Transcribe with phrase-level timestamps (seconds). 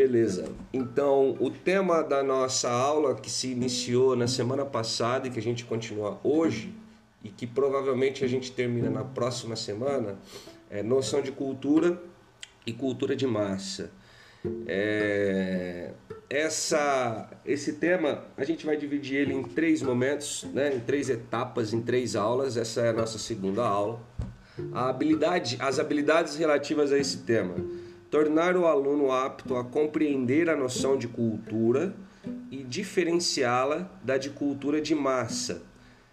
[0.00, 0.50] Beleza.
[0.72, 5.42] Então, o tema da nossa aula que se iniciou na semana passada e que a
[5.42, 6.74] gente continua hoje
[7.22, 10.16] e que provavelmente a gente termina na próxima semana
[10.70, 12.00] é noção de cultura
[12.66, 13.90] e cultura de massa.
[14.66, 15.90] É,
[16.30, 21.74] essa, esse tema a gente vai dividir ele em três momentos, né, em três etapas,
[21.74, 22.56] em três aulas.
[22.56, 24.00] Essa é a nossa segunda aula.
[24.72, 27.56] A habilidade, as habilidades relativas a esse tema
[28.10, 31.94] tornar o aluno apto a compreender a noção de cultura
[32.50, 35.62] e diferenciá-la da de cultura de massa,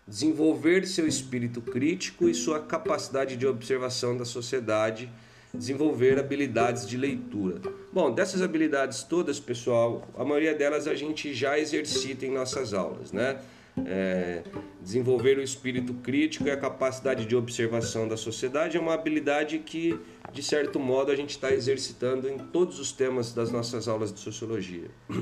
[0.08, 5.10] desenvolver seu espírito crítico e sua capacidade de observação da sociedade,
[5.54, 7.60] desenvolver habilidades de leitura.
[7.91, 13.12] Bom, dessas habilidades todas, pessoal, a maioria delas a gente já exercita em nossas aulas,
[13.12, 13.40] né?
[13.86, 14.44] É,
[14.81, 19.99] desenvolver o espírito crítico e a capacidade de observação da sociedade é uma habilidade que,
[20.31, 24.20] de certo modo, a gente está exercitando em todos os temas das nossas aulas de
[24.20, 24.90] sociologia.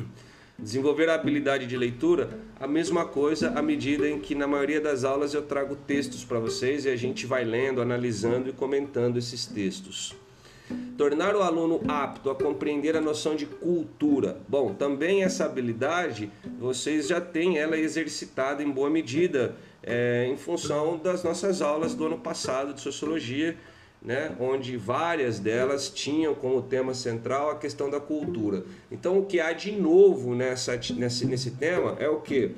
[0.58, 5.04] Desenvolver a habilidade de leitura, a mesma coisa à medida em que na maioria das
[5.04, 9.46] aulas eu trago textos para vocês e a gente vai lendo, analisando e comentando esses
[9.46, 10.16] textos.
[10.98, 14.38] Tornar o aluno apto a compreender a noção de cultura.
[14.48, 20.98] Bom, também essa habilidade vocês já têm ela exercitada em boa medida é, em função
[20.98, 23.56] das nossas aulas do ano passado de sociologia,
[24.02, 28.64] né, onde várias delas tinham como tema central a questão da cultura.
[28.92, 32.52] Então, o que há de novo nessa, nesse, nesse tema é o que?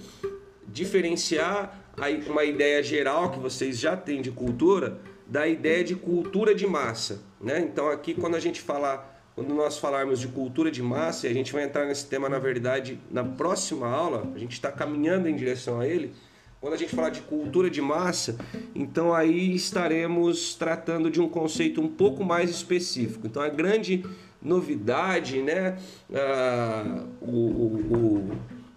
[0.68, 1.94] Diferenciar
[2.30, 7.22] uma ideia geral que vocês já têm de cultura da ideia de cultura de massa.
[7.40, 7.60] Né?
[7.60, 11.34] Então aqui quando a gente falar, quando nós falarmos de cultura de massa, e a
[11.34, 15.36] gente vai entrar nesse tema na verdade na próxima aula, a gente está caminhando em
[15.36, 16.14] direção a ele.
[16.60, 18.36] Quando a gente falar de cultura de massa,
[18.74, 23.28] então aí estaremos tratando de um conceito um pouco mais específico.
[23.28, 24.04] Então a grande
[24.42, 25.78] novidade, né,
[26.12, 28.32] a, o, o,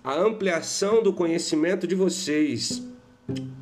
[0.04, 2.82] a ampliação do conhecimento de vocês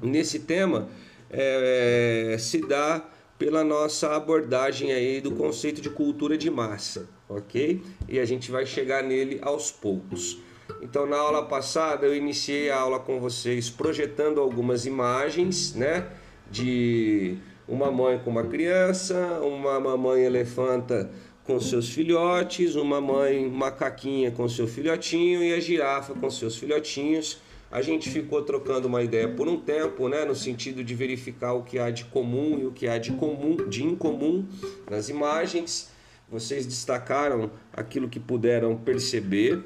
[0.02, 0.88] nesse tema
[1.30, 3.04] é, se dá
[3.38, 7.80] pela nossa abordagem aí do conceito de cultura de massa, ok?
[8.08, 10.38] E a gente vai chegar nele aos poucos.
[10.82, 16.08] Então, na aula passada, eu iniciei a aula com vocês projetando algumas imagens, né?
[16.50, 21.10] De uma mãe com uma criança, uma mamãe elefanta
[21.44, 27.40] com seus filhotes, uma mãe macaquinha com seu filhotinho e a girafa com seus filhotinhos
[27.70, 31.62] a gente ficou trocando uma ideia por um tempo, né, no sentido de verificar o
[31.62, 34.46] que há de comum e o que há de comum, de incomum
[34.90, 35.90] nas imagens.
[36.30, 39.62] Vocês destacaram aquilo que puderam perceber,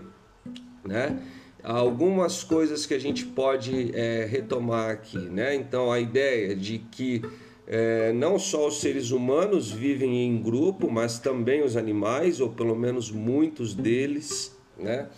[0.85, 1.21] né?
[1.63, 5.55] Algumas coisas que a gente pode é, retomar aqui, né?
[5.55, 7.23] Então a ideia de que
[7.67, 12.75] é, não só os seres humanos vivem em grupo, mas também os animais, ou pelo
[12.75, 15.09] menos muitos deles, né?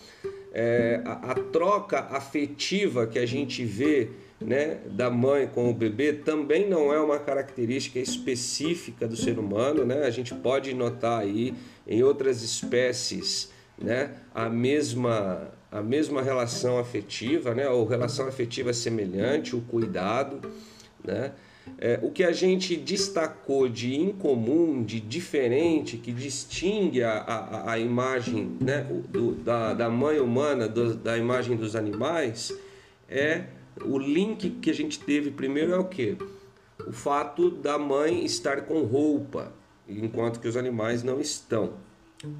[0.55, 6.13] É, a, a, troca afetiva que a gente vê né, da mãe com o bebê
[6.13, 10.03] também não é uma característica específica do ser humano, né?
[10.03, 11.53] A gente pode notar aí
[11.85, 19.57] em outras espécies, né, a mesma a mesma relação afetiva, né, ou relação afetiva semelhante,
[19.57, 20.49] o cuidado,
[21.03, 21.33] né?
[21.77, 27.79] É, o que a gente destacou de incomum, de diferente, que distingue a, a, a
[27.79, 32.55] imagem né, do, da, da mãe humana do, da imagem dos animais,
[33.09, 33.45] é
[33.83, 36.17] o link que a gente teve primeiro é o que?
[36.87, 39.51] O fato da mãe estar com roupa,
[39.87, 41.73] enquanto que os animais não estão.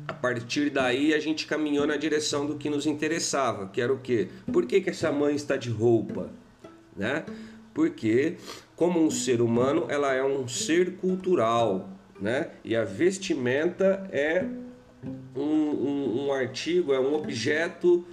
[0.07, 3.99] A partir daí a gente caminhou na direção do que nos interessava, que era o
[3.99, 4.29] que?
[4.51, 6.29] Por que, que essa mãe está de roupa?
[6.95, 7.25] Né?
[7.73, 8.37] Porque
[8.75, 12.49] como um ser humano, ela é um ser cultural, né?
[12.63, 14.45] E a vestimenta é
[15.35, 18.05] um, um, um artigo, é um objeto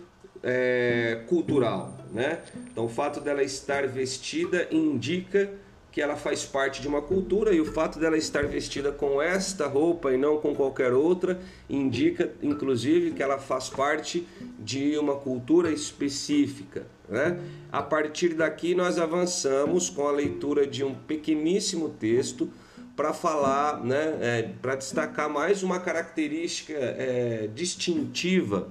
[0.43, 2.41] é, cultural, né?
[2.71, 5.51] Então, o fato dela estar vestida indica
[5.91, 9.67] que ela faz parte de uma cultura e o fato dela estar vestida com esta
[9.67, 11.39] roupa e não com qualquer outra
[11.69, 14.27] indica, inclusive, que ela faz parte
[14.59, 16.87] de uma cultura específica.
[17.09, 17.39] Né?
[17.71, 22.51] A partir daqui, nós avançamos com a leitura de um pequeníssimo texto
[22.97, 28.69] para falar, né, é, para destacar mais uma característica é, distintiva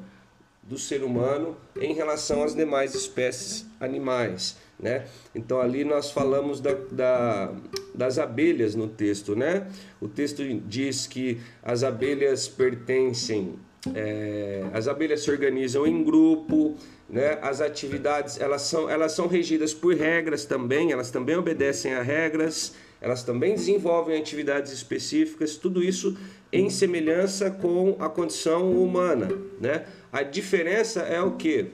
[0.63, 4.57] do ser humano em relação às demais espécies animais.
[4.79, 5.05] Né?
[5.35, 7.53] Então ali nós falamos da, da,
[7.93, 9.67] das abelhas no texto, né?
[9.99, 13.59] O texto diz que as abelhas pertencem,
[13.95, 16.75] é, as abelhas se organizam em grupo,
[17.09, 17.39] né?
[17.41, 22.73] As atividades elas são, elas são regidas por regras também, elas também obedecem a regras,
[23.01, 26.15] elas também desenvolvem atividades específicas, tudo isso
[26.53, 29.29] em semelhança com a condição humana.
[29.59, 29.85] Né?
[30.11, 31.71] A diferença é o que?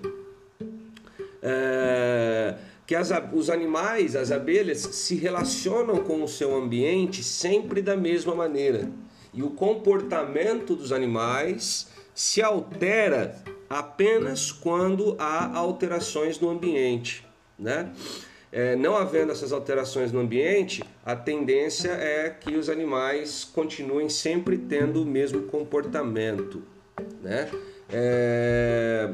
[1.43, 2.55] É,
[2.85, 8.33] que as, os animais, as abelhas, se relacionam com o seu ambiente sempre da mesma
[8.33, 8.89] maneira.
[9.33, 13.35] E o comportamento dos animais se altera
[13.69, 17.23] apenas quando há alterações no ambiente.
[17.59, 17.93] Né?
[18.51, 24.57] É, não havendo essas alterações no ambiente, a tendência é que os animais continuem sempre
[24.57, 26.63] tendo o mesmo comportamento.
[27.21, 27.51] Né?
[27.87, 29.13] É...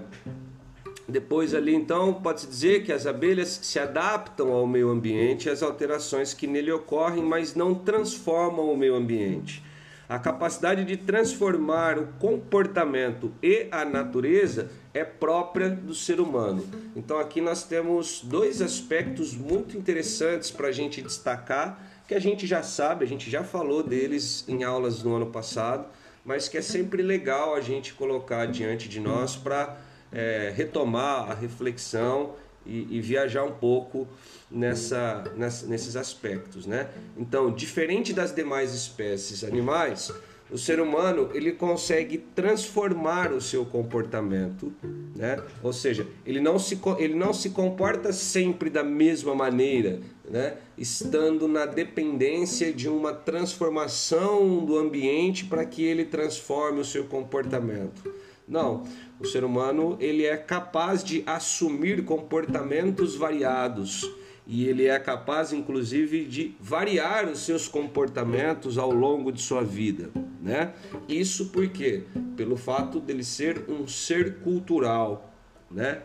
[1.06, 5.62] Depois ali então pode-se dizer que as abelhas se adaptam ao meio ambiente e às
[5.62, 9.62] alterações que nele ocorrem, mas não transformam o meio ambiente.
[10.08, 16.66] A capacidade de transformar o comportamento e a natureza é própria do ser humano.
[16.96, 22.46] Então aqui nós temos dois aspectos muito interessantes para a gente destacar, que a gente
[22.46, 25.88] já sabe, a gente já falou deles em aulas no ano passado,
[26.26, 29.78] mas que é sempre legal a gente colocar diante de nós para
[30.12, 34.08] é, retomar a reflexão e, e viajar um pouco
[34.50, 36.90] nessa, nessa, nesses aspectos, né?
[37.18, 40.12] Então, diferente das demais espécies animais,
[40.54, 44.72] o ser humano ele consegue transformar o seu comportamento,
[45.16, 45.42] né?
[45.64, 50.00] Ou seja, ele não se, ele não se comporta sempre da mesma maneira,
[50.30, 50.58] né?
[50.78, 58.14] Estando na dependência de uma transformação do ambiente para que ele transforme o seu comportamento.
[58.48, 58.84] Não,
[59.24, 64.12] o ser humano ele é capaz de assumir comportamentos variados
[64.46, 70.10] e ele é capaz inclusive de variar os seus comportamentos ao longo de sua vida,
[70.42, 70.74] né?
[71.08, 72.04] Isso porque
[72.36, 75.34] pelo fato dele ser um ser cultural,
[75.72, 76.02] né?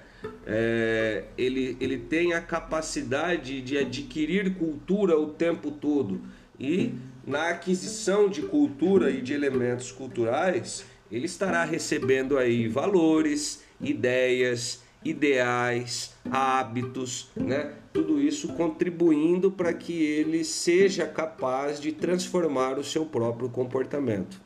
[0.46, 6.20] É, ele, ele tem a capacidade de adquirir cultura o tempo todo
[6.58, 6.94] e
[7.26, 16.14] na aquisição de cultura e de elementos culturais ele estará recebendo aí valores, ideias, ideais,
[16.30, 17.72] hábitos, né?
[17.92, 24.40] Tudo isso contribuindo para que ele seja capaz de transformar o seu próprio comportamento.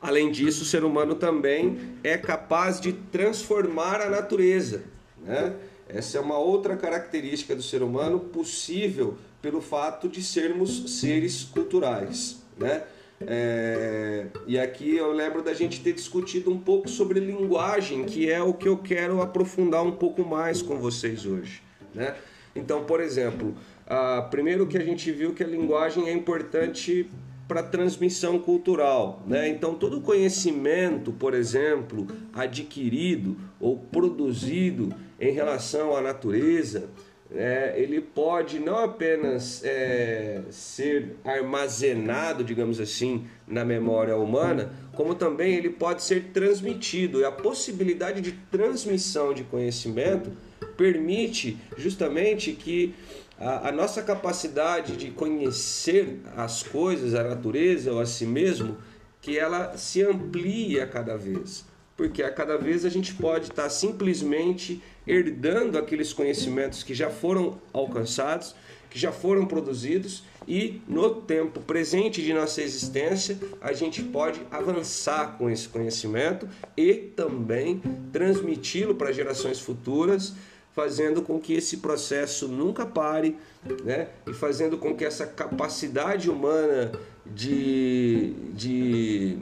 [0.00, 4.82] Além disso, o ser humano também é capaz de transformar a natureza,
[5.24, 5.54] né?
[5.88, 12.42] Essa é uma outra característica do ser humano possível pelo fato de sermos seres culturais,
[12.56, 12.82] né?
[13.26, 18.42] É, e aqui eu lembro da gente ter discutido um pouco sobre linguagem, que é
[18.42, 21.62] o que eu quero aprofundar um pouco mais com vocês hoje.
[21.94, 22.14] Né?
[22.54, 23.54] Então, por exemplo,
[23.86, 27.08] a, primeiro que a gente viu que a linguagem é importante
[27.48, 29.22] para transmissão cultural.
[29.26, 29.48] Né?
[29.48, 36.88] Então, todo conhecimento, por exemplo, adquirido ou produzido em relação à natureza,
[37.34, 45.54] é, ele pode não apenas é, ser armazenado, digamos assim, na memória humana, como também
[45.54, 47.20] ele pode ser transmitido.
[47.20, 50.30] E a possibilidade de transmissão de conhecimento
[50.76, 52.94] permite justamente que
[53.38, 58.76] a, a nossa capacidade de conhecer as coisas, a natureza ou a si mesmo,
[59.20, 61.64] que ela se amplie a cada vez
[61.96, 67.60] porque a cada vez a gente pode estar simplesmente herdando aqueles conhecimentos que já foram
[67.72, 68.54] alcançados,
[68.88, 75.36] que já foram produzidos e no tempo presente de nossa existência a gente pode avançar
[75.38, 77.80] com esse conhecimento e também
[78.12, 80.34] transmiti-lo para gerações futuras,
[80.74, 83.36] fazendo com que esse processo nunca pare,
[83.84, 84.08] né?
[84.26, 86.92] E fazendo com que essa capacidade humana
[87.26, 89.38] de, de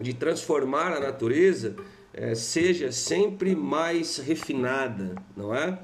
[0.00, 1.76] de transformar a natureza
[2.12, 5.78] é, seja sempre mais refinada, não é?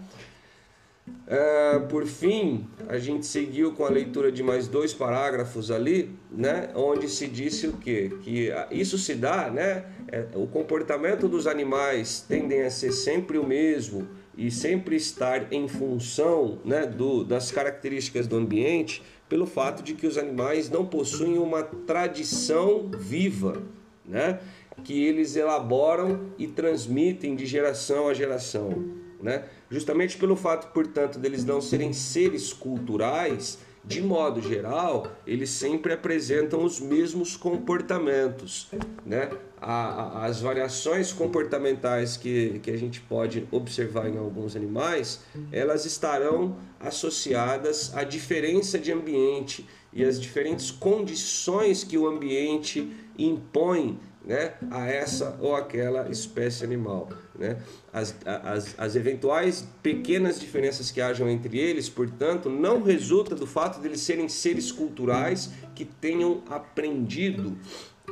[1.26, 1.78] é?
[1.88, 7.08] Por fim, a gente seguiu com a leitura de mais dois parágrafos ali, né, onde
[7.08, 8.10] se disse o quê?
[8.22, 9.84] Que isso se dá, né?
[10.10, 14.06] É, o comportamento dos animais tendem a ser sempre o mesmo
[14.36, 20.06] e sempre estar em função né, do, das características do ambiente, pelo fato de que
[20.06, 23.62] os animais não possuem uma tradição viva
[24.04, 24.40] né?
[24.82, 28.84] que eles elaboram e transmitem de geração a geração.
[29.22, 29.44] Né?
[29.70, 36.64] Justamente pelo fato, portanto, deles não serem seres culturais, de modo geral, eles sempre apresentam
[36.64, 38.70] os mesmos comportamentos.
[39.04, 39.30] Né?
[39.66, 47.96] as variações comportamentais que, que a gente pode observar em alguns animais, elas estarão associadas
[47.96, 55.36] à diferença de ambiente e às diferentes condições que o ambiente impõe né, a essa
[55.40, 57.08] ou aquela espécie animal.
[57.38, 57.58] Né?
[57.92, 63.80] As, as, as eventuais pequenas diferenças que hajam entre eles, portanto, não resulta do fato
[63.80, 67.56] de eles serem seres culturais que tenham aprendido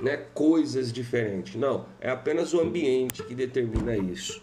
[0.03, 1.55] né, coisas diferentes.
[1.55, 4.43] Não, é apenas o ambiente que determina isso.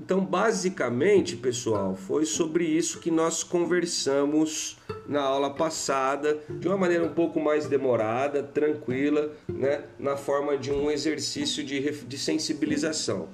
[0.00, 7.04] Então, basicamente, pessoal, foi sobre isso que nós conversamos na aula passada, de uma maneira
[7.04, 13.28] um pouco mais demorada, tranquila, né, na forma de um exercício de, de sensibilização.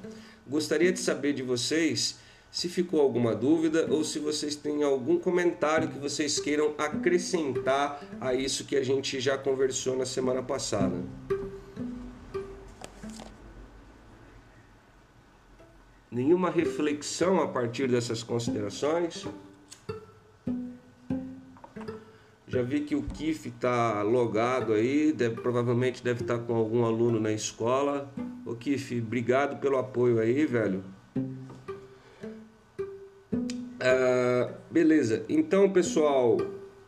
[0.47, 2.19] Gostaria de saber de vocês
[2.51, 8.35] se ficou alguma dúvida ou se vocês têm algum comentário que vocês queiram acrescentar a
[8.35, 10.97] isso que a gente já conversou na semana passada.
[16.11, 19.29] Nenhuma reflexão a partir dessas considerações?
[22.49, 26.85] Já vi que o KIF está logado aí, deve, provavelmente deve estar tá com algum
[26.85, 28.13] aluno na escola.
[28.45, 30.83] Ô KIF, obrigado pelo apoio aí, velho.
[33.79, 36.39] Ah, beleza, então pessoal,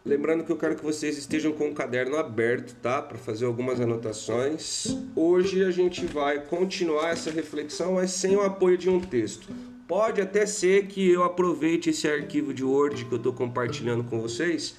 [0.05, 3.01] Lembrando que eu quero que vocês estejam com o caderno aberto, tá?
[3.01, 4.97] Para fazer algumas anotações.
[5.15, 9.49] Hoje a gente vai continuar essa reflexão, mas sem o apoio de um texto.
[9.87, 14.21] Pode até ser que eu aproveite esse arquivo de Word que eu estou compartilhando com
[14.21, 14.77] vocês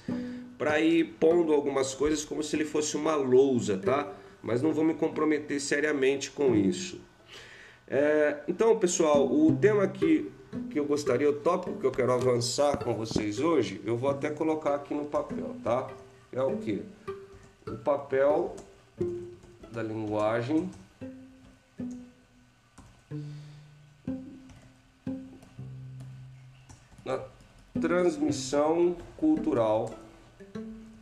[0.58, 4.12] para ir pondo algumas coisas como se ele fosse uma lousa, tá?
[4.42, 7.00] Mas não vou me comprometer seriamente com isso.
[7.88, 10.30] É, então, pessoal, o tema que
[10.69, 14.29] que eu gostaria, o tópico que eu quero avançar com vocês hoje, eu vou até
[14.29, 15.89] colocar aqui no papel, tá?
[16.31, 16.83] É o que?
[17.67, 18.55] O papel
[19.72, 20.69] da linguagem
[27.05, 27.19] na
[27.79, 29.93] transmissão cultural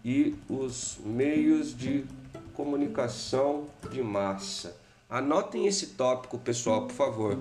[0.03, 2.05] e os meios de
[2.53, 4.75] comunicação de massa.
[5.09, 7.37] Anotem esse tópico, pessoal, por favor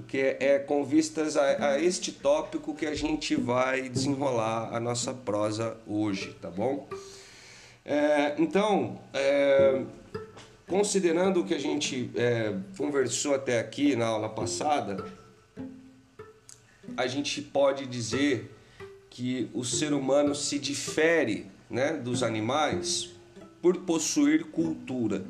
[0.00, 5.12] porque é com vistas a, a, este tópico que a gente vai desenrolar a nossa
[5.12, 6.88] prosa hoje, tá bom?
[7.84, 9.82] É, então, é,
[10.66, 15.04] considerando o que a gente é, conversou até aqui na aula passada,
[16.96, 18.50] a gente pode dizer
[19.10, 23.10] que o ser humano se difere né, dos animais
[23.60, 25.22] por possuir cultura.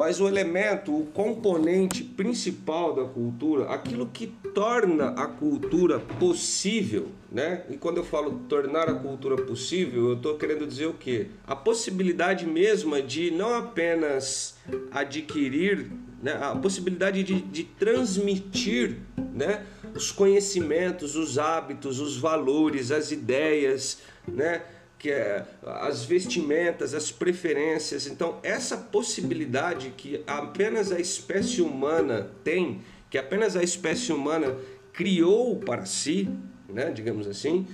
[0.00, 7.64] Mas o elemento, o componente principal da cultura, aquilo que torna a cultura possível, né?
[7.68, 11.26] E quando eu falo tornar a cultura possível, eu estou querendo dizer o quê?
[11.46, 14.56] A possibilidade mesma de não apenas
[14.90, 15.90] adquirir,
[16.22, 16.32] né?
[16.40, 18.96] a possibilidade de, de transmitir,
[19.34, 19.66] né?
[19.94, 24.62] Os conhecimentos, os hábitos, os valores, as ideias, né?
[25.00, 28.06] Que é as vestimentas, as preferências.
[28.06, 34.54] Então, essa possibilidade que apenas a espécie humana tem, que apenas a espécie humana
[34.92, 36.28] criou para si,
[36.68, 37.66] né, digamos assim,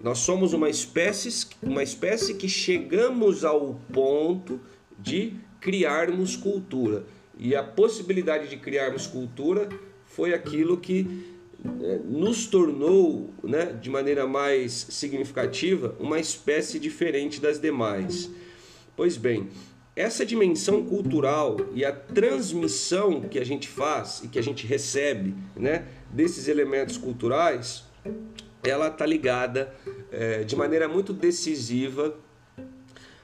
[0.00, 4.60] nós somos uma espécie, uma espécie que chegamos ao ponto
[4.98, 7.04] de criarmos cultura.
[7.38, 9.68] E a possibilidade de criarmos cultura
[10.04, 11.31] foi aquilo que
[12.04, 18.30] nos tornou, né, de maneira mais significativa, uma espécie diferente das demais.
[18.96, 19.48] Pois bem,
[19.94, 25.34] essa dimensão cultural e a transmissão que a gente faz e que a gente recebe
[25.56, 27.84] né, desses elementos culturais,
[28.62, 29.74] ela está ligada
[30.10, 32.16] é, de maneira muito decisiva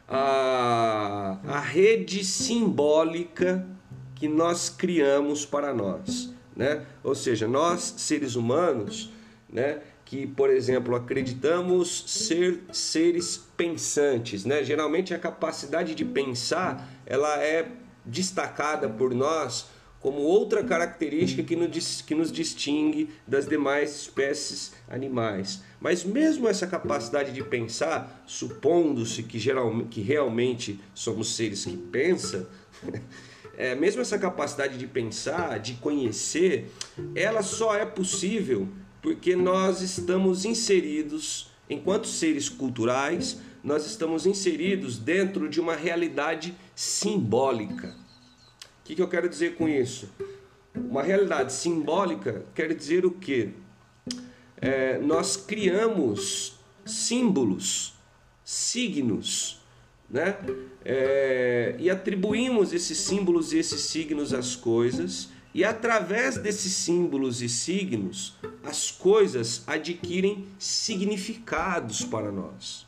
[0.07, 3.67] à, à rede simbólica
[4.15, 6.85] que nós criamos para nós né?
[7.05, 9.11] Ou seja, nós seres humanos,
[9.49, 14.65] né, que, por exemplo, acreditamos ser seres pensantes, né?
[14.65, 17.69] Geralmente a capacidade de pensar, ela é
[18.05, 19.67] destacada por nós
[20.01, 25.63] como outra característica que nos, que nos distingue das demais espécies animais.
[25.81, 29.39] Mas mesmo essa capacidade de pensar, supondo-se que,
[29.91, 32.47] que realmente somos seres que pensam,
[33.59, 36.71] é, mesmo essa capacidade de pensar, de conhecer,
[37.13, 38.69] ela só é possível
[39.03, 47.89] porque nós estamos inseridos, enquanto seres culturais, nós estamos inseridos dentro de uma realidade simbólica.
[47.89, 50.09] O que, que eu quero dizer com isso?
[50.73, 53.51] Uma realidade simbólica quer dizer o quê?
[54.61, 57.95] É, nós criamos símbolos,
[58.45, 59.61] signos,
[60.11, 60.39] né?
[60.85, 67.49] É, e atribuímos esses símbolos e esses signos às coisas, e através desses símbolos e
[67.49, 72.87] signos, as coisas adquirem significados para nós.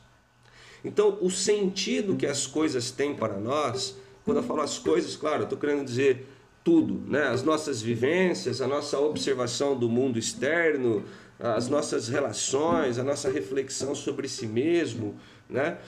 [0.85, 5.43] Então, o sentido que as coisas têm para nós, quando eu falo as coisas, claro,
[5.43, 6.27] eu estou querendo dizer
[6.63, 7.25] tudo, né?
[7.29, 11.05] As nossas vivências, a nossa observação do mundo externo,
[11.39, 15.17] as nossas relações, a nossa reflexão sobre si mesmo,
[15.49, 15.79] né?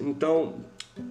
[0.00, 0.56] Então,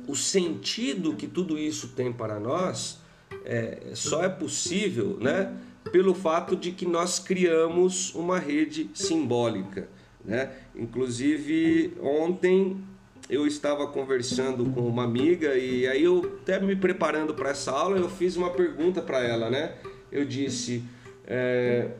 [0.07, 2.99] o sentido que tudo isso tem para nós
[3.43, 5.55] é, só é possível, né?
[5.91, 9.87] Pelo fato de que nós criamos uma rede simbólica,
[10.23, 10.51] né?
[10.75, 12.83] Inclusive ontem
[13.29, 17.97] eu estava conversando com uma amiga e aí eu até me preparando para essa aula
[17.97, 19.75] eu fiz uma pergunta para ela, né?
[20.11, 20.83] Eu disse,
[21.27, 21.91] é,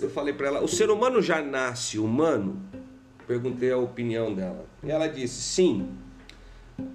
[0.00, 2.60] eu falei para ela, o ser humano já nasce humano?
[3.26, 4.66] Perguntei a opinião dela.
[4.82, 5.88] E ela disse, sim.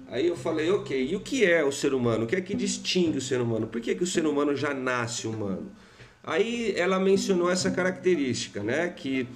[0.08, 2.24] Aí eu falei, ok, e o que é o ser humano?
[2.24, 3.66] O que é que distingue o ser humano?
[3.66, 5.70] Por que, que o ser humano já nasce humano?
[6.22, 8.88] Aí ela mencionou essa característica, né?
[8.88, 9.28] Que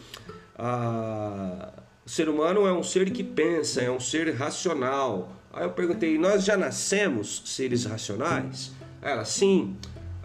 [0.58, 1.72] a,
[2.04, 5.32] o ser humano é um ser que pensa, é um ser racional.
[5.52, 8.72] Aí eu perguntei: nós já nascemos seres racionais?
[9.00, 9.76] Ela, sim.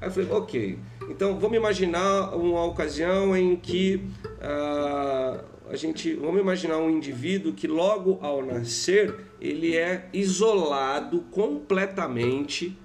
[0.01, 0.79] Aí eu falei: ok.
[1.09, 6.15] Então vamos imaginar uma ocasião em que uh, a gente.
[6.15, 12.77] Vamos imaginar um indivíduo que logo ao nascer ele é isolado completamente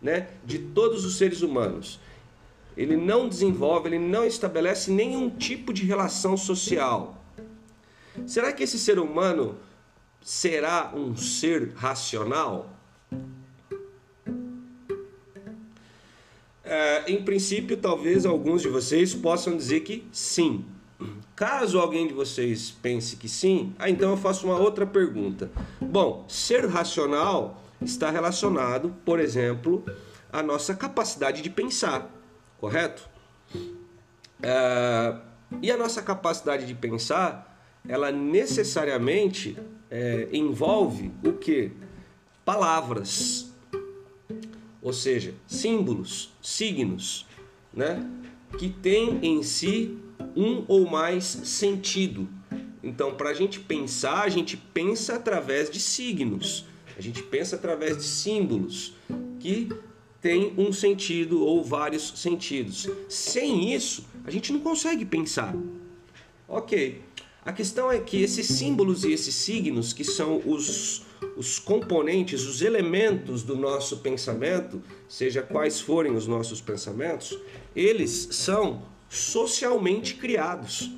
[0.00, 2.00] né, de todos os seres humanos.
[2.76, 7.22] Ele não desenvolve, ele não estabelece nenhum tipo de relação social
[8.26, 9.56] Será que esse ser humano
[10.20, 12.70] será um ser racional?
[16.64, 20.64] É, em princípio, talvez alguns de vocês possam dizer que sim.
[21.34, 25.50] Caso alguém de vocês pense que sim, ah, então eu faço uma outra pergunta.
[25.80, 29.84] Bom, ser racional está relacionado, por exemplo,
[30.32, 32.10] à nossa capacidade de pensar,
[32.58, 33.08] correto?
[34.42, 35.16] É,
[35.60, 37.52] e a nossa capacidade de pensar
[37.88, 39.56] ela necessariamente
[39.90, 41.72] é, envolve o que?
[42.44, 43.52] Palavras,
[44.80, 47.26] ou seja, símbolos, signos,
[47.72, 48.04] né?
[48.58, 49.98] que tem em si
[50.36, 52.28] um ou mais sentido.
[52.82, 56.64] Então, para a gente pensar, a gente pensa através de signos,
[56.96, 58.94] a gente pensa através de símbolos
[59.38, 59.68] que
[60.20, 62.88] tem um sentido ou vários sentidos.
[63.08, 65.54] Sem isso, a gente não consegue pensar.
[66.48, 67.00] Ok,
[67.44, 71.02] a questão é que esses símbolos e esses signos, que são os,
[71.36, 77.36] os componentes, os elementos do nosso pensamento, seja quais forem os nossos pensamentos,
[77.74, 80.90] eles são socialmente criados.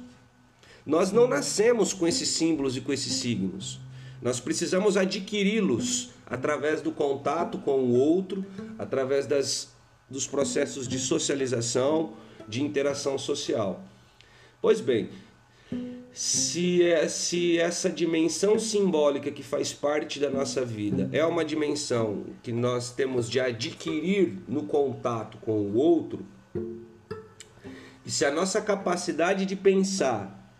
[0.86, 3.80] Nós não nascemos com esses símbolos e com esses signos.
[4.22, 8.46] Nós precisamos adquiri-los através do contato com o outro,
[8.78, 9.72] através das,
[10.08, 12.12] dos processos de socialização,
[12.46, 13.82] de interação social.
[14.62, 15.10] Pois bem,
[16.12, 22.24] se, é, se essa dimensão simbólica que faz parte da nossa vida é uma dimensão
[22.44, 26.24] que nós temos de adquirir no contato com o outro,
[28.04, 30.52] e se a nossa capacidade de pensar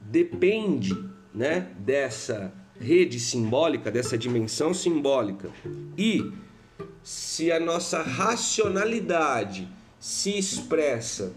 [0.00, 0.92] depende
[1.34, 5.50] né, dessa rede simbólica, dessa dimensão simbólica,
[5.96, 6.32] e
[7.02, 11.32] se a nossa racionalidade se expressa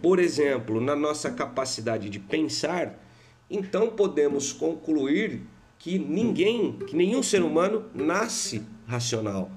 [0.00, 2.98] por exemplo, na nossa capacidade de pensar,
[3.50, 5.42] então podemos concluir
[5.78, 9.50] que ninguém, que nenhum ser humano nasce racional.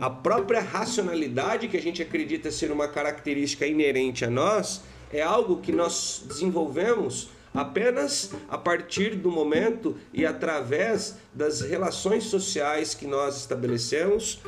[0.00, 5.60] A própria racionalidade que a gente acredita ser uma característica inerente a nós é algo
[5.60, 13.38] que nós desenvolvemos apenas a partir do momento e através das relações sociais que nós
[13.38, 14.40] estabelecemos,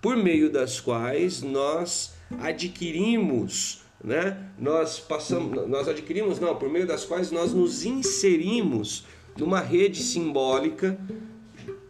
[0.00, 4.50] por meio das quais nós adquirimos, né?
[4.58, 9.04] Nós passamos, nós adquirimos, não, por meio das quais nós nos inserimos
[9.36, 10.98] numa rede simbólica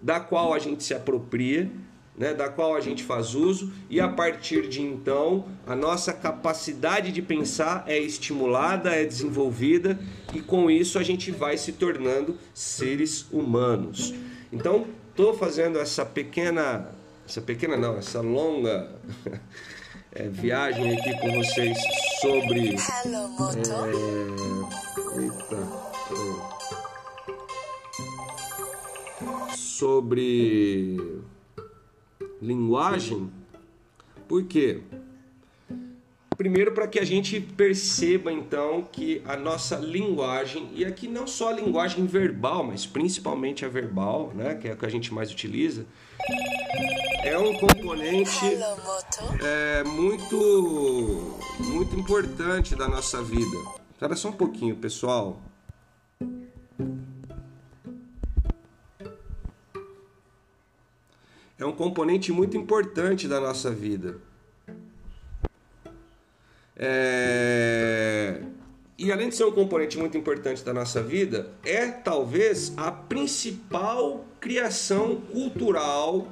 [0.01, 1.71] da qual a gente se apropria,
[2.17, 7.11] né, da qual a gente faz uso, e a partir de então a nossa capacidade
[7.11, 9.99] de pensar é estimulada, é desenvolvida,
[10.33, 14.15] e com isso a gente vai se tornando seres humanos.
[14.53, 16.89] Então, estou fazendo essa pequena,
[17.29, 18.93] essa pequena não, essa longa
[20.13, 21.77] é, viagem aqui com vocês
[22.21, 22.77] sobre.
[22.77, 23.09] É,
[25.21, 25.85] eita.
[29.57, 31.24] Sobre
[32.45, 33.31] linguagem.
[34.29, 34.81] Por quê?
[36.37, 41.51] Primeiro, para que a gente perceba então que a nossa linguagem, e aqui não só
[41.51, 45.31] a linguagem verbal, mas principalmente a verbal, né, que é a que a gente mais
[45.31, 45.87] utiliza,
[47.23, 48.59] é um componente
[49.43, 53.57] é, muito, muito importante da nossa vida.
[53.93, 55.41] Espera só um pouquinho, pessoal.
[61.59, 64.19] É um componente muito importante da nossa vida.
[66.77, 68.43] É...
[68.97, 74.25] E além de ser um componente muito importante da nossa vida, é talvez a principal
[74.41, 76.29] criação cultural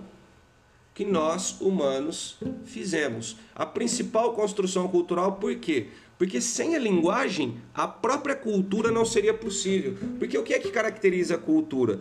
[0.95, 3.37] que nós humanos fizemos.
[3.55, 5.89] A principal construção cultural, por quê?
[6.23, 9.97] Porque sem a linguagem, a própria cultura não seria possível.
[10.21, 11.99] Porque o que é que caracteriza a cultura?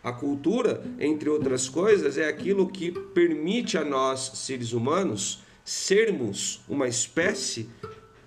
[0.00, 6.86] A cultura, entre outras coisas, é aquilo que permite a nós, seres humanos, sermos uma
[6.86, 7.68] espécie,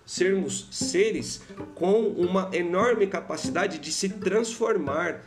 [0.05, 1.41] sermos seres
[1.75, 5.23] com uma enorme capacidade de se transformar,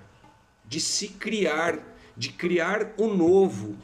[0.68, 1.78] de se criar,
[2.14, 3.74] de criar o novo.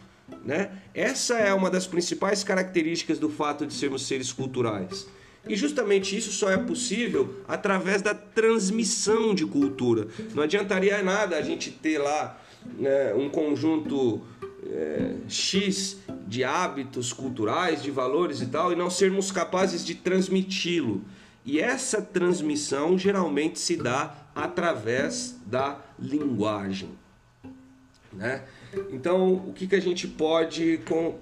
[0.45, 0.83] Né?
[0.93, 5.16] Essa é uma das principais características do fato de sermos seres culturais.
[5.49, 10.09] E justamente isso só é possível através da transmissão de cultura.
[10.35, 12.41] Não adiantaria nada a gente ter lá
[12.79, 14.23] né, um conjunto
[14.69, 21.03] é, X de hábitos culturais, de valores e tal, e não sermos capazes de transmiti-lo.
[21.45, 26.91] E essa transmissão geralmente se dá através da linguagem.
[28.13, 28.43] Né?
[28.91, 30.81] Então, o que, que a gente pode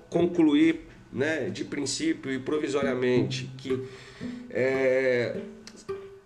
[0.09, 3.51] concluir né, de princípio e provisoriamente?
[3.59, 3.85] Que
[4.50, 5.40] é,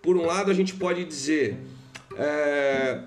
[0.01, 1.57] por um lado, a gente pode dizer,
[2.15, 3.01] é,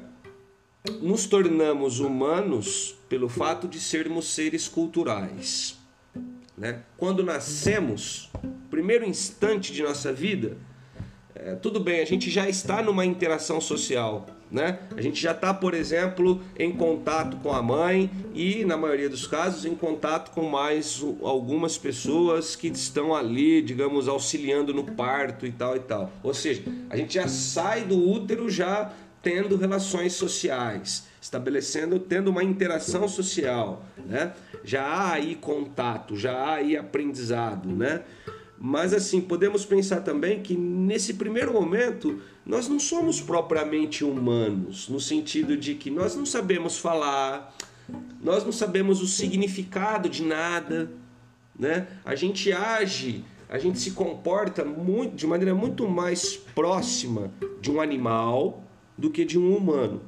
[1.00, 5.78] nos tornamos humanos pelo fato de sermos seres culturais.
[6.56, 6.82] Né?
[6.96, 8.30] Quando nascemos,
[8.70, 10.56] primeiro instante de nossa vida,
[11.34, 14.26] é, tudo bem, a gente já está numa interação social.
[14.50, 14.80] Né?
[14.94, 19.26] A gente já está, por exemplo, em contato com a mãe e, na maioria dos
[19.26, 25.52] casos, em contato com mais algumas pessoas que estão ali, digamos, auxiliando no parto e
[25.52, 26.12] tal e tal.
[26.22, 28.92] Ou seja, a gente já sai do útero já
[29.22, 34.34] tendo relações sociais, estabelecendo, tendo uma interação social, né?
[34.64, 38.02] Já há aí contato, já há aí aprendizado, né?
[38.64, 45.00] Mas assim, podemos pensar também que nesse primeiro momento nós não somos propriamente humanos, no
[45.00, 47.56] sentido de que nós não sabemos falar,
[48.22, 50.92] nós não sabemos o significado de nada,
[51.58, 51.88] né?
[52.04, 57.80] A gente age, a gente se comporta muito, de maneira muito mais próxima de um
[57.80, 58.62] animal
[58.96, 60.02] do que de um humano.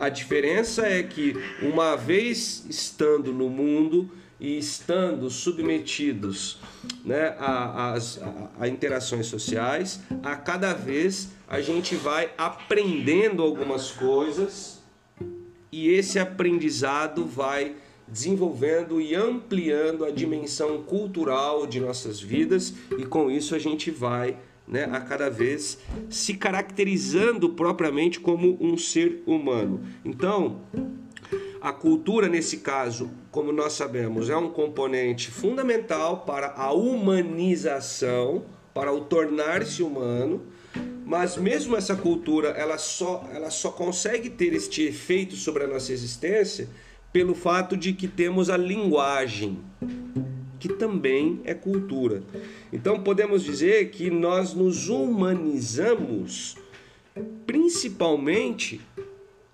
[0.00, 6.58] A diferença é que, uma vez estando no mundo, e estando submetidos
[7.04, 7.98] né, a, a,
[8.60, 14.82] a, interações sociais, a cada vez a gente vai aprendendo algumas coisas
[15.72, 23.30] e esse aprendizado vai desenvolvendo e ampliando a dimensão cultural de nossas vidas e com
[23.30, 29.80] isso a gente vai né, a cada vez se caracterizando propriamente como um ser humano.
[30.04, 30.60] Então,
[31.60, 38.90] a cultura, nesse caso, como nós sabemos, é um componente fundamental para a humanização, para
[38.90, 40.46] o tornar-se humano,
[41.04, 45.92] mas mesmo essa cultura, ela só, ela só consegue ter este efeito sobre a nossa
[45.92, 46.66] existência
[47.12, 49.58] pelo fato de que temos a linguagem,
[50.58, 52.22] que também é cultura.
[52.72, 56.56] Então podemos dizer que nós nos humanizamos
[57.46, 58.80] principalmente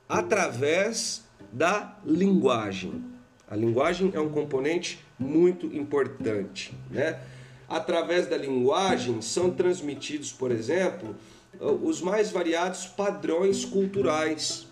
[0.09, 3.11] através da linguagem.
[3.53, 7.21] A linguagem é um componente muito importante, né?
[7.69, 11.15] Através da linguagem são transmitidos, por exemplo,
[11.61, 14.67] os mais variados padrões culturais.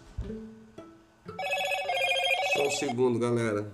[2.54, 3.70] Só um segundo, galera.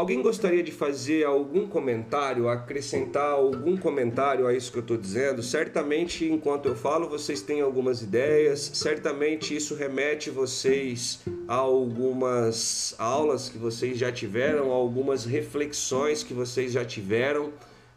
[0.00, 5.42] Alguém gostaria de fazer algum comentário, acrescentar algum comentário a isso que eu estou dizendo?
[5.42, 13.50] Certamente, enquanto eu falo, vocês têm algumas ideias, certamente isso remete vocês a algumas aulas
[13.50, 17.52] que vocês já tiveram, a algumas reflexões que vocês já tiveram.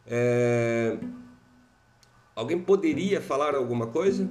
[0.05, 0.97] É...
[2.35, 4.29] Alguém poderia falar alguma coisa?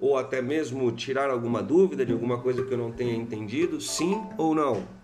[0.00, 3.78] Ou até mesmo tirar alguma dúvida de alguma coisa que eu não tenha entendido?
[3.82, 4.96] Sim ou não?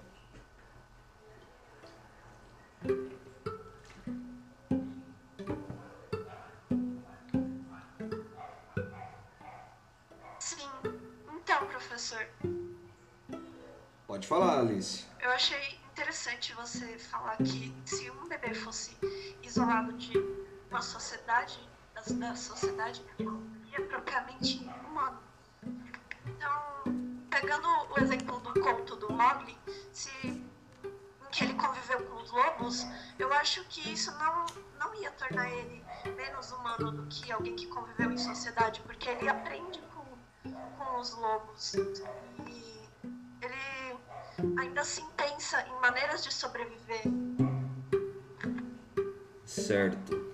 [14.12, 15.06] Pode falar, Alice.
[15.22, 18.94] Eu achei interessante você falar que se um bebê fosse
[19.42, 20.12] isolado de
[20.70, 21.58] uma sociedade,
[21.94, 23.02] da sociedade,
[23.72, 25.18] é propriamente humano.
[26.26, 26.84] Então,
[27.30, 29.56] pegando o exemplo do conto do Mogli,
[29.94, 30.44] se
[31.18, 32.86] porque ele conviveu com os lobos,
[33.18, 34.44] eu acho que isso não,
[34.78, 35.82] não ia tornar ele
[36.14, 41.14] menos humano do que alguém que conviveu em sociedade, porque ele aprende com, com os
[41.14, 41.72] lobos.
[42.46, 42.71] E
[44.58, 47.02] ainda assim pensa em maneiras de sobreviver.
[49.44, 50.32] Certo.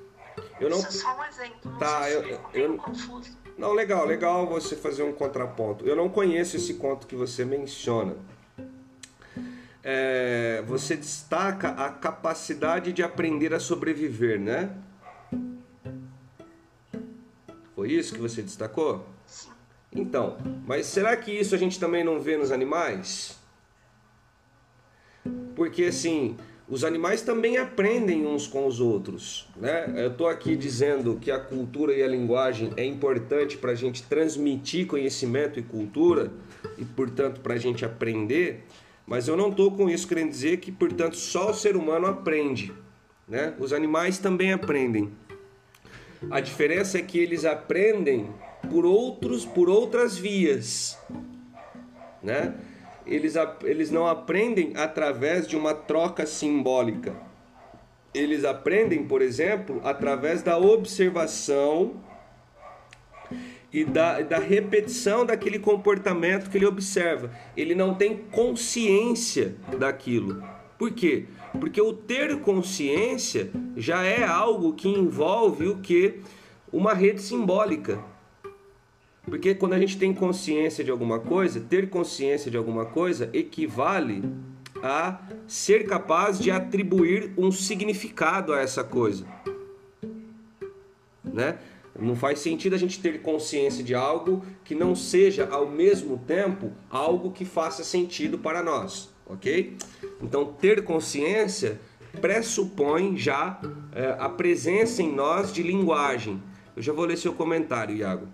[0.60, 0.78] Eu não...
[0.78, 1.70] Isso é só um exemplo.
[1.72, 2.76] Não tá, eu, eu, eu...
[2.76, 3.36] confuso.
[3.56, 5.84] Não, legal, legal você fazer um contraponto.
[5.84, 8.16] Eu não conheço esse conto que você menciona.
[9.82, 14.76] É, você destaca a capacidade de aprender a sobreviver, né?
[17.74, 19.06] Foi isso que você destacou?
[19.26, 19.50] Sim.
[19.92, 23.37] Então, mas será que isso a gente também não vê nos animais?
[25.58, 26.36] Porque assim,
[26.68, 29.48] os animais também aprendem uns com os outros.
[29.56, 29.92] Né?
[29.96, 34.04] Eu estou aqui dizendo que a cultura e a linguagem é importante para a gente
[34.04, 36.30] transmitir conhecimento e cultura
[36.78, 38.64] e, portanto, para a gente aprender,
[39.04, 42.72] mas eu não estou com isso querendo dizer que, portanto, só o ser humano aprende.
[43.26, 43.52] Né?
[43.58, 45.10] Os animais também aprendem.
[46.30, 48.28] A diferença é que eles aprendem
[48.70, 50.96] por outros, por outras vias,
[52.22, 52.54] né?
[53.08, 57.14] Eles, eles não aprendem através de uma troca simbólica.
[58.14, 61.96] Eles aprendem, por exemplo, através da observação
[63.72, 67.30] e da, da repetição daquele comportamento que ele observa.
[67.56, 70.42] Ele não tem consciência daquilo.
[70.78, 71.26] Por quê?
[71.60, 76.20] Porque o ter consciência já é algo que envolve o que?
[76.72, 77.98] Uma rede simbólica.
[79.28, 84.22] Porque quando a gente tem consciência de alguma coisa, ter consciência de alguma coisa equivale
[84.82, 89.26] a ser capaz de atribuir um significado a essa coisa.
[91.24, 91.58] Né?
[91.98, 96.72] Não faz sentido a gente ter consciência de algo que não seja ao mesmo tempo
[96.88, 99.76] algo que faça sentido para nós, ok?
[100.22, 101.80] Então, ter consciência
[102.20, 103.60] pressupõe já
[103.92, 106.40] é, a presença em nós de linguagem.
[106.76, 108.28] Eu já vou ler seu comentário, Iago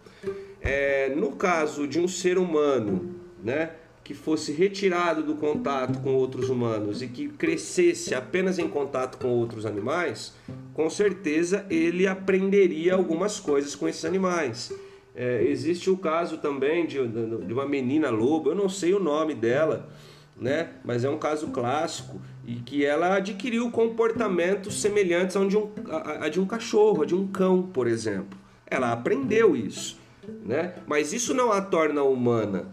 [0.64, 3.72] é, no caso de um ser humano, né,
[4.03, 9.29] que fosse retirado do contato com outros humanos e que crescesse apenas em contato com
[9.29, 10.35] outros animais,
[10.72, 14.72] com certeza ele aprenderia algumas coisas com esses animais.
[15.14, 19.35] É, existe o caso também de, de uma menina lobo, eu não sei o nome
[19.35, 19.88] dela,
[20.37, 20.70] né?
[20.85, 26.24] Mas é um caso clássico e que ela adquiriu comportamentos semelhantes a de um, a,
[26.27, 28.37] a de um cachorro, a de um cão, por exemplo.
[28.66, 30.04] Ela aprendeu isso
[30.45, 30.75] né?
[30.87, 32.67] Mas isso não a torna humana.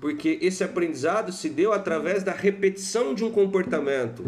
[0.00, 4.24] Porque esse aprendizado se deu através da repetição de um comportamento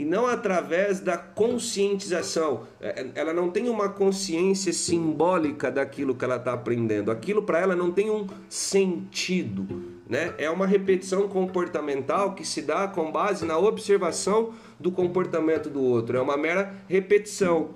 [0.00, 2.64] e não através da conscientização.
[2.80, 7.10] É, é, ela não tem uma consciência simbólica daquilo que ela está aprendendo.
[7.10, 9.66] Aquilo para ela não tem um sentido.
[10.08, 10.32] Né?
[10.38, 16.16] É uma repetição comportamental que se dá com base na observação do comportamento do outro.
[16.16, 17.70] É uma mera repetição.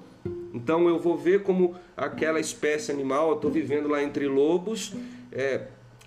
[0.53, 4.95] Então eu vou ver como aquela espécie animal, eu estou vivendo lá entre lobos,
[5.33, 5.67] é,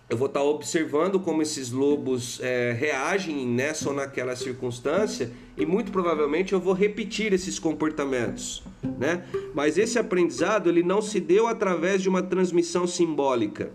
[0.09, 5.65] eu vou estar tá observando como esses lobos é, reagem nessa ou naquela circunstância e
[5.65, 8.63] muito provavelmente eu vou repetir esses comportamentos,
[8.97, 9.25] né?
[9.53, 13.71] Mas esse aprendizado ele não se deu através de uma transmissão simbólica,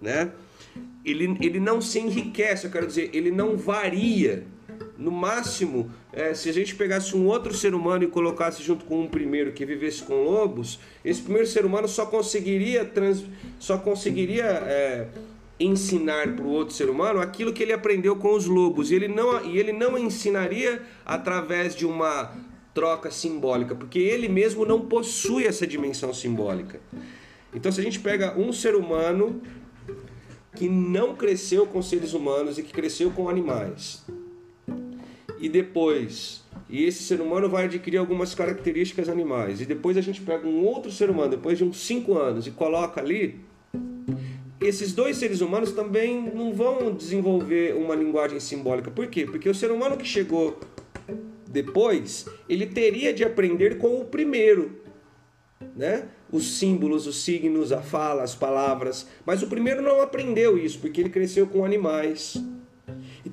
[0.00, 0.32] né?
[1.04, 4.46] Ele, ele não se enriquece, eu quero dizer, ele não varia
[4.98, 9.02] no máximo, é, se a gente pegasse um outro ser humano e colocasse junto com
[9.02, 13.24] um primeiro que vivesse com lobos, esse primeiro ser humano só conseguiria, trans,
[13.58, 15.08] só conseguiria é,
[15.58, 18.90] ensinar para o outro ser humano aquilo que ele aprendeu com os lobos.
[18.90, 22.32] E ele, não, e ele não ensinaria através de uma
[22.72, 26.80] troca simbólica, porque ele mesmo não possui essa dimensão simbólica.
[27.54, 29.40] Então, se a gente pega um ser humano
[30.54, 34.04] que não cresceu com seres humanos e que cresceu com animais,
[35.38, 40.20] e depois e esse ser humano vai adquirir algumas características animais e depois a gente
[40.20, 43.40] pega um outro ser humano depois de uns 5 anos e coloca ali
[44.60, 48.90] esses dois seres humanos também não vão desenvolver uma linguagem simbólica.
[48.90, 49.26] Por quê?
[49.26, 50.58] Porque o ser humano que chegou
[51.46, 54.80] depois, ele teria de aprender com o primeiro,
[55.74, 56.08] né?
[56.30, 59.06] Os símbolos, os signos, a fala, as palavras.
[59.24, 62.36] Mas o primeiro não aprendeu isso, porque ele cresceu com animais.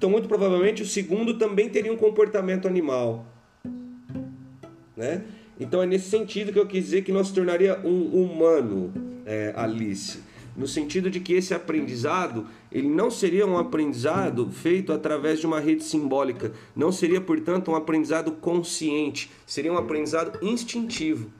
[0.03, 3.25] Então, muito provavelmente, o segundo também teria um comportamento animal.
[4.97, 5.23] Né?
[5.57, 8.93] Então, é nesse sentido que eu quis dizer que nós tornaria um humano,
[9.25, 10.19] é, Alice.
[10.57, 15.61] No sentido de que esse aprendizado, ele não seria um aprendizado feito através de uma
[15.61, 16.51] rede simbólica.
[16.75, 19.31] Não seria, portanto, um aprendizado consciente.
[19.47, 21.31] Seria um aprendizado instintivo.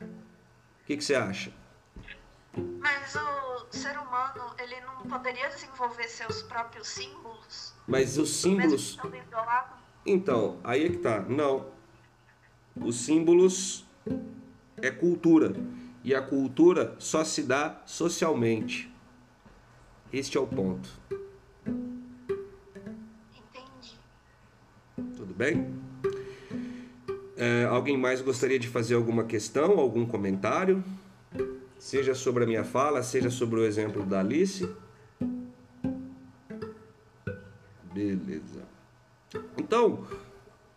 [0.00, 1.59] O que, que você acha?
[2.56, 7.74] Mas o ser humano, ele não poderia desenvolver seus próprios símbolos?
[7.86, 8.98] Mas os símbolos.
[10.04, 11.20] Então, aí é que tá.
[11.20, 11.66] Não.
[12.76, 13.84] Os símbolos
[14.76, 15.54] é cultura.
[16.02, 18.90] E a cultura só se dá socialmente.
[20.12, 20.88] Este é o ponto.
[23.36, 23.98] Entendi.
[25.16, 25.78] Tudo bem?
[27.36, 30.82] É, alguém mais gostaria de fazer alguma questão, algum comentário?
[31.80, 34.68] Seja sobre a minha fala, seja sobre o exemplo da Alice.
[37.90, 38.64] Beleza.
[39.56, 40.04] Então,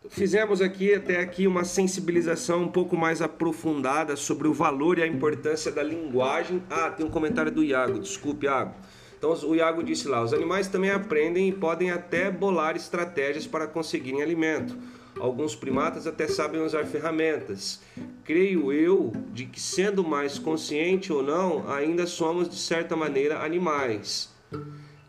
[0.07, 5.07] fizemos aqui até aqui uma sensibilização um pouco mais aprofundada sobre o valor e a
[5.07, 6.63] importância da linguagem.
[6.69, 8.73] Ah, tem um comentário do Iago, desculpe, Iago.
[9.17, 13.67] Então o Iago disse lá: os animais também aprendem e podem até bolar estratégias para
[13.67, 14.77] conseguirem alimento.
[15.19, 17.81] Alguns primatas até sabem usar ferramentas.
[18.23, 24.29] Creio eu de que, sendo mais consciente ou não, ainda somos de certa maneira animais.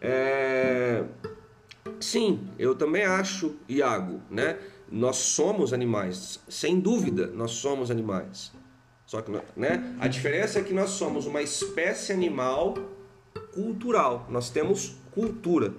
[0.01, 1.05] É...
[2.01, 4.59] Sim, eu também acho, Iago, né?
[4.90, 8.53] Nós somos animais, sem dúvida, nós somos animais.
[9.07, 9.97] Só que, né?
[9.99, 12.75] A diferença é que nós somos uma espécie animal
[13.53, 14.27] cultural.
[14.31, 15.75] Nós temos cultura,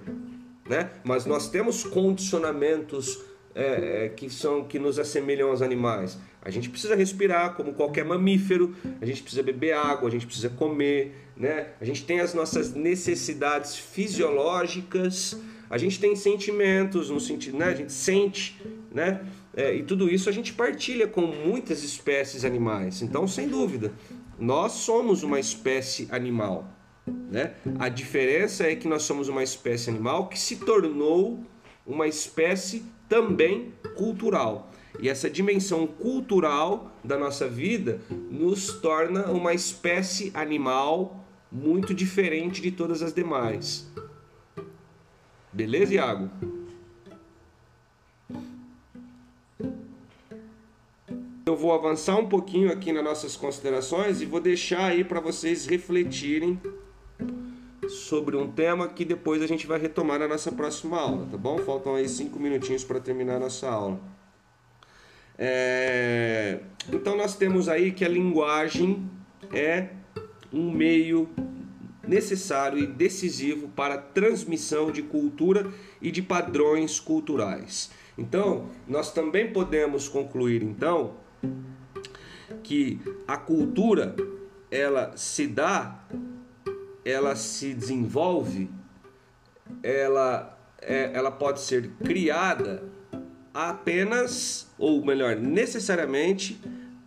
[0.68, 0.90] né?
[1.04, 3.20] Mas nós temos condicionamentos
[3.56, 6.18] é, é, que são que nos assemelham aos animais.
[6.42, 10.50] A gente precisa respirar como qualquer mamífero, a gente precisa beber água, a gente precisa
[10.50, 11.68] comer, né?
[11.80, 15.40] A gente tem as nossas necessidades fisiológicas,
[15.70, 17.64] a gente tem sentimentos no sentido, né?
[17.64, 18.60] A gente sente,
[18.92, 19.26] né?
[19.56, 23.00] É, e tudo isso a gente partilha com muitas espécies animais.
[23.00, 23.90] Então, sem dúvida,
[24.38, 26.70] nós somos uma espécie animal.
[27.06, 27.54] Né?
[27.78, 31.42] A diferença é que nós somos uma espécie animal que se tornou
[31.86, 34.70] uma espécie também cultural.
[34.98, 42.70] E essa dimensão cultural da nossa vida nos torna uma espécie animal muito diferente de
[42.70, 43.90] todas as demais.
[45.52, 46.30] Beleza, Iago?
[51.46, 55.64] Eu vou avançar um pouquinho aqui nas nossas considerações e vou deixar aí para vocês
[55.64, 56.60] refletirem
[57.88, 61.58] sobre um tema que depois a gente vai retomar na nossa próxima aula, tá bom?
[61.58, 64.00] Faltam aí cinco minutinhos para terminar a nossa aula.
[65.38, 66.60] É...
[66.92, 69.08] Então nós temos aí que a linguagem
[69.52, 69.88] é
[70.52, 71.28] um meio
[72.06, 75.70] necessário e decisivo para a transmissão de cultura
[76.00, 77.90] e de padrões culturais.
[78.16, 81.14] Então, nós também podemos concluir então
[82.62, 84.14] que a cultura
[84.70, 86.04] ela se dá
[87.06, 88.68] ela se desenvolve,
[89.80, 92.82] ela, é, ela pode ser criada
[93.54, 96.60] apenas, ou melhor, necessariamente,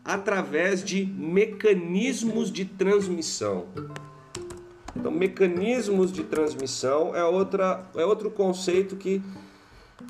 [0.05, 3.67] através de mecanismos de transmissão.
[4.95, 9.21] Então, mecanismos de transmissão é, outra, é outro conceito que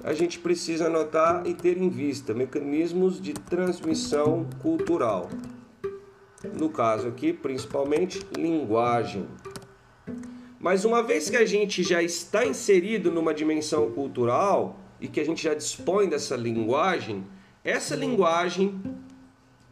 [0.04, 2.32] a gente precisa anotar e ter em vista.
[2.32, 5.30] Mecanismos de transmissão cultural.
[6.58, 9.28] No caso aqui, principalmente, linguagem.
[10.60, 15.26] Mas uma vez que a gente já está inserido numa dimensão cultural e que a
[15.26, 17.24] gente já dispõe dessa linguagem,
[17.64, 18.82] essa linguagem,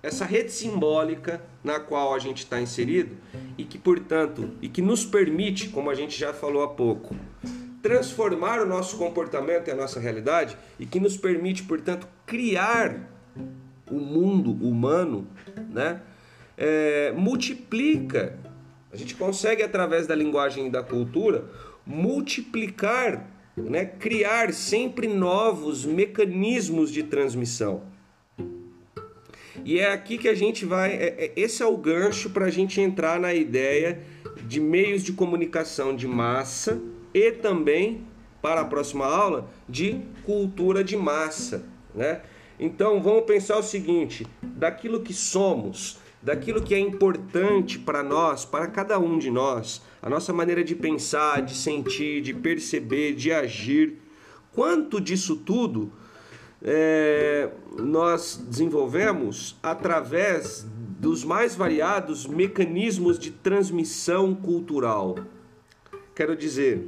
[0.01, 3.17] essa rede simbólica na qual a gente está inserido
[3.57, 7.13] e que, portanto, e que nos permite, como a gente já falou há pouco,
[7.81, 13.09] transformar o nosso comportamento e a nossa realidade e que nos permite, portanto, criar
[13.91, 15.27] o mundo humano,
[15.69, 16.01] né?
[16.57, 18.39] É, multiplica
[18.97, 21.45] a gente consegue, através da linguagem e da cultura,
[21.85, 27.83] multiplicar, né, criar sempre novos mecanismos de transmissão.
[29.63, 30.93] E é aqui que a gente vai.
[30.93, 34.01] É, é, esse é o gancho para a gente entrar na ideia
[34.47, 36.81] de meios de comunicação de massa
[37.13, 38.01] e também,
[38.41, 41.65] para a próxima aula, de cultura de massa.
[41.93, 42.21] Né?
[42.59, 48.67] Então vamos pensar o seguinte: daquilo que somos, daquilo que é importante para nós, para
[48.67, 53.97] cada um de nós, a nossa maneira de pensar, de sentir, de perceber, de agir.
[54.51, 55.89] Quanto disso tudo
[56.61, 60.67] é, nós desenvolvemos através
[60.99, 65.15] dos mais variados mecanismos de transmissão cultural.
[66.13, 66.85] Quero dizer,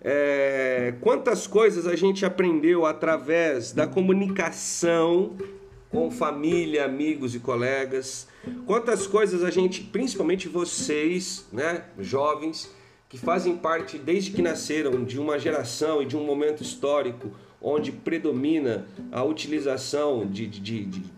[0.00, 5.36] é, quantas coisas a gente aprendeu através da comunicação
[5.92, 8.26] com família, amigos e colegas.
[8.66, 12.68] Quantas coisas a gente, principalmente vocês, né, jovens,
[13.08, 17.30] que fazem parte desde que nasceram de uma geração e de um momento histórico
[17.60, 21.12] onde predomina a utilização de, de, de, de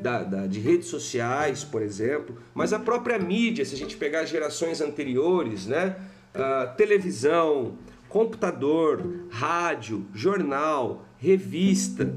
[0.00, 4.24] da, da, de redes sociais, por exemplo, mas a própria mídia, se a gente pegar
[4.24, 5.94] gerações anteriores, né?
[6.34, 12.14] uh, televisão, computador, rádio, jornal, revista,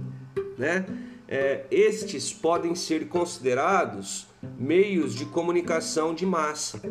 [0.58, 0.86] né?
[1.32, 4.26] É, estes podem ser considerados
[4.58, 6.82] meios de comunicação de massa,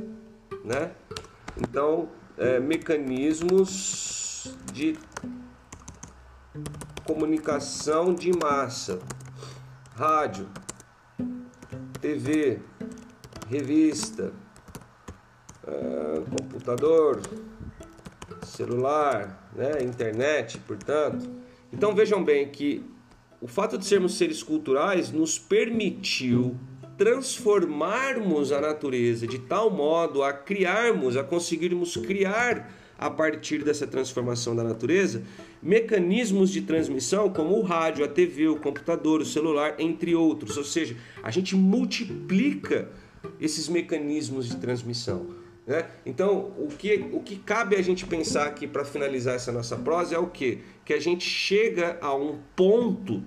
[0.64, 0.93] né?
[1.57, 4.97] Então, é, mecanismos de
[7.05, 9.01] comunicação de massa,
[9.97, 10.49] rádio,
[12.01, 12.61] TV,
[13.49, 14.32] revista,
[15.64, 17.20] uh, computador,
[18.45, 21.28] celular, né, internet, portanto.
[21.72, 22.84] Então vejam bem que
[23.41, 26.57] o fato de sermos seres culturais nos permitiu
[26.97, 34.57] transformarmos a natureza de tal modo a criarmos, a conseguirmos criar a partir dessa transformação
[34.57, 35.22] da natureza
[35.62, 40.57] mecanismos de transmissão como o rádio, a TV, o computador, o celular, entre outros.
[40.57, 42.91] Ou seja, a gente multiplica
[43.41, 45.26] esses mecanismos de transmissão.
[45.69, 45.85] Né?
[46.07, 50.14] Então, o que, o que cabe a gente pensar aqui para finalizar essa nossa prosa
[50.14, 50.61] é o que?
[50.83, 53.23] Que a gente chega a um ponto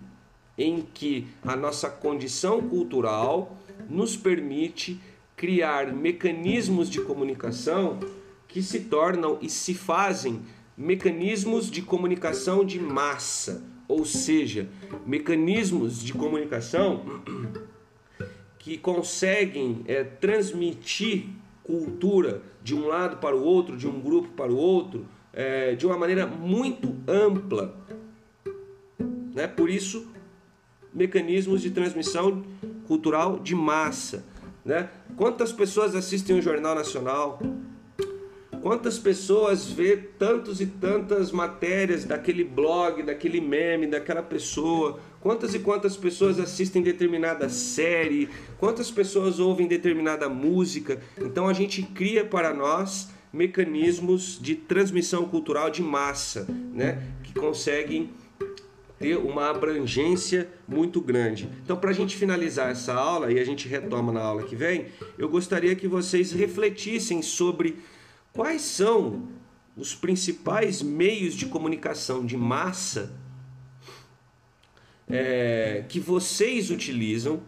[0.58, 3.56] em que a nossa condição cultural
[3.88, 5.00] nos permite
[5.38, 8.00] criar mecanismos de comunicação
[8.48, 10.42] que se tornam e se fazem
[10.76, 14.68] mecanismos de comunicação de massa, ou seja,
[15.06, 17.22] mecanismos de comunicação
[18.58, 21.28] que conseguem é, transmitir
[21.72, 25.88] cultura de um lado para o outro, de um grupo para o outro, é, de
[25.88, 27.74] uma maneira muito ampla.
[29.34, 29.48] Né?
[29.48, 30.06] Por isso,
[30.94, 32.44] mecanismos de transmissão
[32.86, 34.26] cultural de massa.
[34.66, 34.90] Né?
[35.16, 37.40] Quantas pessoas assistem o Jornal Nacional?
[38.62, 45.00] Quantas pessoas vê tantos e tantas matérias daquele blog, daquele meme, daquela pessoa?
[45.22, 48.30] Quantas e quantas pessoas assistem determinada série?
[48.58, 51.00] Quantas pessoas ouvem determinada música?
[51.20, 57.02] Então a gente cria para nós mecanismos de transmissão cultural de massa, né?
[57.24, 58.10] Que conseguem
[59.00, 61.50] ter uma abrangência muito grande.
[61.64, 64.88] Então, para a gente finalizar essa aula e a gente retoma na aula que vem,
[65.18, 67.78] eu gostaria que vocês refletissem sobre
[68.34, 69.28] Quais são
[69.76, 73.12] os principais meios de comunicação de massa
[75.12, 77.42] é, que vocês utilizam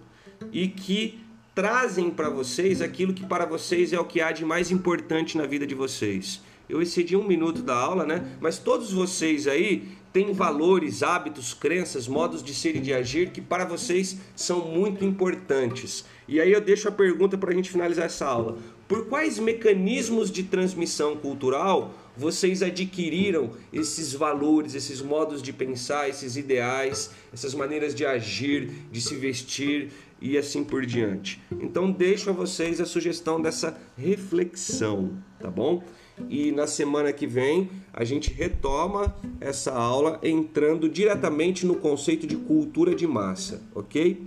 [0.51, 1.19] e que
[1.55, 5.45] trazem para vocês aquilo que para vocês é o que há de mais importante na
[5.45, 6.41] vida de vocês?
[6.67, 8.37] Eu excedi um minuto da aula, né?
[8.39, 13.41] Mas todos vocês aí têm valores, hábitos, crenças, modos de ser e de agir que
[13.41, 16.05] para vocês são muito importantes.
[16.27, 18.57] E aí eu deixo a pergunta para a gente finalizar essa aula.
[18.87, 26.37] Por quais mecanismos de transmissão cultural vocês adquiriram esses valores, esses modos de pensar, esses
[26.37, 29.91] ideais, essas maneiras de agir, de se vestir
[30.21, 31.41] e assim por diante?
[31.51, 35.83] Então deixo a vocês a sugestão dessa reflexão, tá bom?
[36.29, 42.35] E na semana que vem a gente retoma essa aula entrando diretamente no conceito de
[42.35, 44.21] cultura de massa, ok?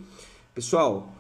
[0.53, 1.16] Pessoal,